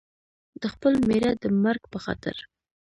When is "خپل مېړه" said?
0.73-1.31